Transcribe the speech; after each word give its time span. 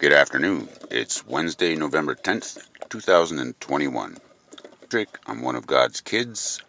Good 0.00 0.14
afternoon. 0.14 0.66
It's 0.90 1.26
Wednesday, 1.26 1.76
November 1.76 2.14
10th, 2.14 2.66
2021. 2.88 4.16
I'm 5.26 5.42
one 5.42 5.56
of 5.56 5.66
God's 5.66 6.00
kids, 6.00 6.62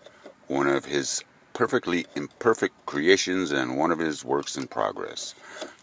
one 0.50 0.68
of 0.68 0.84
His 0.84 1.24
perfectly 1.54 2.06
imperfect 2.14 2.74
creations, 2.86 3.54
and 3.54 3.78
one 3.78 3.90
of 3.90 4.00
His 4.00 4.26
works 4.26 4.58
in 4.58 4.68
progress. 4.68 5.34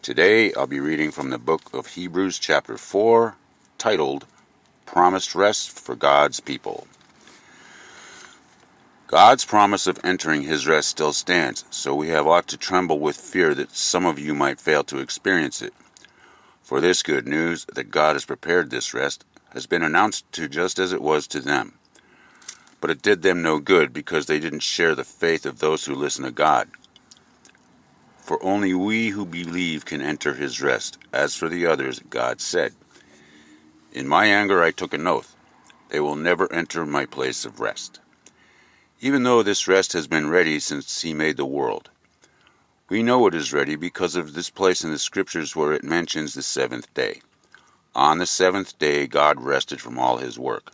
Today 0.03 0.53
I'll 0.53 0.67
be 0.67 0.81
reading 0.81 1.11
from 1.11 1.31
the 1.31 1.39
book 1.39 1.73
of 1.73 1.87
Hebrews, 1.87 2.39
chapter 2.39 2.77
4, 2.77 3.35
titled 3.79 4.27
Promised 4.85 5.35
Rest 5.35 5.71
for 5.71 5.97
God's 5.97 6.41
People. 6.41 6.87
God's 9.07 9.47
promise 9.47 9.87
of 9.87 9.99
entering 10.05 10.43
His 10.43 10.67
rest 10.67 10.91
still 10.91 11.15
stands, 11.15 11.65
so 11.71 11.95
we 11.95 12.09
have 12.09 12.27
ought 12.27 12.47
to 12.49 12.59
tremble 12.59 12.99
with 12.99 13.17
fear 13.17 13.55
that 13.55 13.75
some 13.75 14.05
of 14.05 14.19
you 14.19 14.35
might 14.35 14.61
fail 14.61 14.85
to 14.85 14.99
experience 14.99 15.63
it. 15.63 15.73
For 16.69 16.83
this 16.83 17.03
good 17.03 17.27
news 17.27 17.65
that 17.73 17.91
God 17.91 18.15
has 18.15 18.27
prepared 18.27 18.69
this 18.69 18.93
rest 18.93 19.25
has 19.55 19.65
been 19.65 19.83
announced 19.83 20.31
to 20.33 20.51
just 20.51 20.79
as 20.79 20.93
it 20.93 21.01
was 21.01 21.27
to 21.29 21.41
them. 21.41 21.73
But 22.83 22.91
it 22.91 23.01
did 23.01 23.23
them 23.23 23.41
no 23.41 23.59
good 23.59 23.91
because 23.91 24.27
they 24.27 24.39
didn't 24.39 24.61
share 24.61 24.95
the 24.95 25.03
faith 25.03 25.47
of 25.47 25.61
those 25.61 25.87
who 25.87 25.95
listen 25.95 26.25
to 26.25 26.31
God. 26.31 26.69
For 28.19 28.39
only 28.45 28.75
we 28.75 29.09
who 29.09 29.25
believe 29.25 29.87
can 29.87 30.03
enter 30.03 30.35
his 30.35 30.61
rest. 30.61 30.99
As 31.11 31.35
for 31.35 31.49
the 31.49 31.65
others, 31.65 32.03
God 32.11 32.39
said, 32.39 32.75
In 33.91 34.07
my 34.07 34.27
anger 34.27 34.63
I 34.63 34.71
took 34.71 34.93
an 34.93 35.07
oath. 35.07 35.35
They 35.89 36.01
will 36.01 36.17
never 36.17 36.53
enter 36.53 36.85
my 36.85 37.07
place 37.07 37.47
of 37.47 37.61
rest. 37.61 37.99
Even 39.01 39.23
though 39.23 39.43
this 39.43 39.69
rest 39.69 39.95
has 39.95 40.07
been 40.07 40.29
ready 40.29 40.61
since 40.61 41.01
he 41.01 41.15
made 41.15 41.39
the 41.39 41.47
world. 41.47 41.89
We 42.91 43.03
know 43.03 43.27
it 43.27 43.35
is 43.35 43.53
ready 43.53 43.77
because 43.77 44.17
of 44.17 44.33
this 44.33 44.49
place 44.49 44.83
in 44.83 44.91
the 44.91 44.99
Scriptures 44.99 45.55
where 45.55 45.75
it 45.75 45.85
mentions 45.85 46.33
the 46.33 46.43
seventh 46.43 46.93
day. 46.95 47.21
On 47.95 48.17
the 48.17 48.25
seventh 48.25 48.79
day 48.79 49.07
God 49.07 49.43
rested 49.43 49.79
from 49.79 49.99
all 49.99 50.17
his 50.17 50.39
work. 50.39 50.73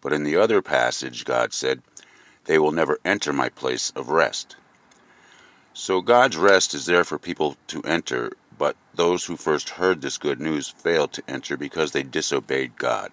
But 0.00 0.14
in 0.14 0.24
the 0.24 0.36
other 0.36 0.62
passage 0.62 1.26
God 1.26 1.52
said, 1.52 1.82
They 2.46 2.58
will 2.58 2.72
never 2.72 2.98
enter 3.04 3.34
my 3.34 3.50
place 3.50 3.92
of 3.94 4.08
rest. 4.08 4.56
So 5.74 6.00
God's 6.00 6.38
rest 6.38 6.72
is 6.72 6.86
there 6.86 7.04
for 7.04 7.18
people 7.18 7.58
to 7.66 7.82
enter, 7.82 8.32
but 8.56 8.76
those 8.94 9.26
who 9.26 9.36
first 9.36 9.68
heard 9.68 10.00
this 10.00 10.16
good 10.16 10.40
news 10.40 10.70
failed 10.70 11.12
to 11.12 11.22
enter 11.28 11.58
because 11.58 11.92
they 11.92 12.02
disobeyed 12.02 12.78
God. 12.78 13.12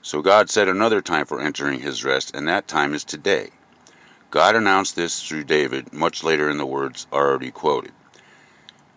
So 0.00 0.22
God 0.22 0.48
set 0.48 0.68
another 0.68 1.02
time 1.02 1.26
for 1.26 1.40
entering 1.40 1.80
his 1.80 2.02
rest, 2.02 2.34
and 2.34 2.48
that 2.48 2.66
time 2.66 2.94
is 2.94 3.04
today. 3.04 3.50
God 4.30 4.56
announced 4.56 4.96
this 4.96 5.22
through 5.22 5.44
David 5.44 5.92
much 5.92 6.24
later 6.24 6.50
in 6.50 6.58
the 6.58 6.66
words 6.66 7.06
already 7.12 7.50
quoted. 7.52 7.92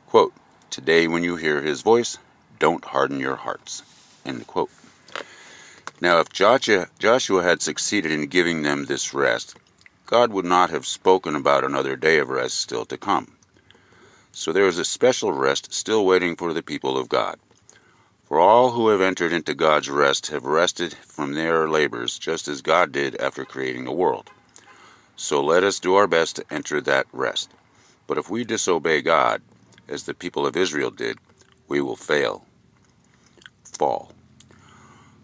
Quote, 0.08 0.34
Today 0.72 1.08
when 1.08 1.24
you 1.24 1.36
hear 1.36 1.62
his 1.62 1.82
voice, 1.84 2.18
don't 2.58 2.84
harden 2.84 3.20
your 3.20 3.36
hearts. 3.36 3.84
End 4.26 4.48
quote. 4.48 4.72
Now, 6.02 6.20
if 6.20 6.30
Joshua 6.32 7.44
had 7.44 7.62
succeeded 7.62 8.12
in 8.12 8.28
giving 8.28 8.64
them 8.64 8.86
this 8.86 9.14
rest, 9.14 9.56
God 10.08 10.32
would 10.32 10.46
not 10.46 10.72
have 10.72 10.88
spoken 10.88 11.36
about 11.36 11.64
another 11.64 11.96
day 11.96 12.18
of 12.18 12.30
rest 12.30 12.60
still 12.60 12.86
to 12.86 12.98
come. 12.98 13.36
So 14.32 14.52
there 14.52 14.68
is 14.68 14.80
a 14.80 14.86
special 14.86 15.32
rest 15.32 15.74
still 15.74 16.06
waiting 16.06 16.36
for 16.36 16.54
the 16.54 16.64
people 16.64 16.98
of 16.98 17.08
God. 17.08 17.40
For 18.28 18.40
all 18.40 18.72
who 18.72 18.88
have 18.90 19.02
entered 19.02 19.32
into 19.32 19.54
God's 19.54 19.90
rest 19.90 20.28
have 20.28 20.44
rested 20.44 20.94
from 20.94 21.34
their 21.34 21.70
labors 21.70 22.18
just 22.18 22.48
as 22.48 22.62
God 22.62 22.92
did 22.92 23.16
after 23.18 23.46
creating 23.46 23.86
the 23.86 23.92
world. 23.92 24.32
So 25.22 25.44
let 25.44 25.66
us 25.66 25.82
do 25.82 25.96
our 25.96 26.08
best 26.08 26.38
to 26.38 26.46
enter 26.50 26.80
that 26.80 27.06
rest. 27.12 27.52
But 28.08 28.18
if 28.18 28.30
we 28.30 28.46
disobey 28.46 29.02
God, 29.02 29.42
as 29.90 30.04
the 30.04 30.14
people 30.14 30.48
of 30.48 30.56
Israel 30.56 30.92
did, 30.92 31.18
we 31.68 31.82
will 31.82 31.98
fail. 31.98 32.46
Fall. 33.66 34.14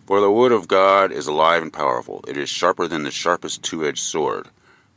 For 0.05 0.19
the 0.19 0.29
word 0.29 0.51
of 0.51 0.67
God 0.67 1.13
is 1.13 1.27
alive 1.27 1.61
and 1.61 1.71
powerful. 1.71 2.25
It 2.27 2.35
is 2.35 2.49
sharper 2.49 2.89
than 2.89 3.03
the 3.03 3.09
sharpest 3.09 3.63
two 3.63 3.85
edged 3.85 4.03
sword, 4.03 4.49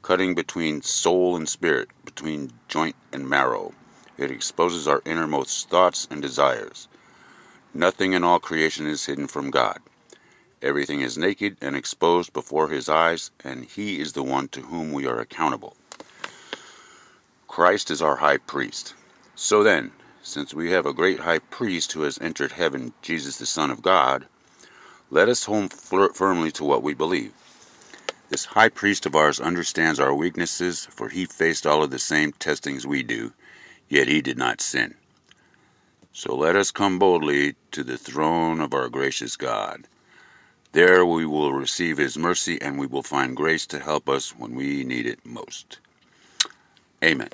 cutting 0.02 0.34
between 0.34 0.82
soul 0.82 1.36
and 1.36 1.48
spirit, 1.48 1.90
between 2.04 2.52
joint 2.66 2.96
and 3.12 3.28
marrow. 3.28 3.72
It 4.16 4.32
exposes 4.32 4.88
our 4.88 5.00
innermost 5.04 5.70
thoughts 5.70 6.08
and 6.10 6.20
desires. 6.20 6.88
Nothing 7.72 8.14
in 8.14 8.24
all 8.24 8.40
creation 8.40 8.88
is 8.88 9.06
hidden 9.06 9.28
from 9.28 9.52
God. 9.52 9.78
Everything 10.60 11.00
is 11.00 11.16
naked 11.16 11.56
and 11.60 11.76
exposed 11.76 12.32
before 12.32 12.68
his 12.68 12.88
eyes, 12.88 13.30
and 13.44 13.64
he 13.64 14.00
is 14.00 14.12
the 14.12 14.24
one 14.24 14.48
to 14.48 14.62
whom 14.62 14.92
we 14.92 15.06
are 15.06 15.20
accountable. 15.20 15.76
Christ 17.46 17.90
is 17.90 18.02
our 18.02 18.16
high 18.16 18.38
priest. 18.38 18.94
So 19.36 19.62
then, 19.62 19.92
since 20.22 20.52
we 20.52 20.72
have 20.72 20.84
a 20.84 20.92
great 20.92 21.20
high 21.20 21.38
priest 21.38 21.92
who 21.92 22.02
has 22.02 22.18
entered 22.20 22.52
heaven, 22.52 22.92
Jesus 23.02 23.38
the 23.38 23.46
Son 23.46 23.70
of 23.70 23.82
God, 23.82 24.26
let 25.10 25.28
us 25.28 25.44
hold 25.44 25.72
firmly 25.72 26.50
to 26.52 26.64
what 26.64 26.82
we 26.82 26.92
believe. 26.92 27.32
This 28.28 28.44
high 28.44 28.68
priest 28.68 29.06
of 29.06 29.14
ours 29.14 29.40
understands 29.40 30.00
our 30.00 30.14
weaknesses, 30.14 30.86
for 30.90 31.08
he 31.08 31.24
faced 31.24 31.66
all 31.66 31.82
of 31.84 31.90
the 31.90 31.98
same 31.98 32.32
testings 32.32 32.86
we 32.86 33.02
do, 33.04 33.32
yet 33.88 34.08
he 34.08 34.20
did 34.20 34.36
not 34.36 34.60
sin. 34.60 34.94
So 36.12 36.34
let 36.34 36.56
us 36.56 36.72
come 36.72 36.98
boldly 36.98 37.54
to 37.70 37.84
the 37.84 37.96
throne 37.96 38.60
of 38.60 38.74
our 38.74 38.88
gracious 38.88 39.36
God. 39.36 39.86
There 40.72 41.04
we 41.06 41.26
will 41.26 41.52
receive 41.52 41.98
His 41.98 42.18
mercy 42.18 42.60
and 42.62 42.78
we 42.78 42.86
will 42.86 43.02
find 43.02 43.36
grace 43.36 43.66
to 43.68 43.80
help 43.80 44.08
us 44.08 44.30
when 44.36 44.54
we 44.54 44.84
need 44.84 45.06
it 45.06 45.24
most. 45.26 45.80
Amen. 47.02 47.30